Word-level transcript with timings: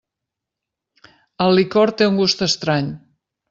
El 1.47 1.53
licor 1.59 1.95
té 2.01 2.11
un 2.13 2.21
gust 2.23 2.45
estrany. 2.51 2.93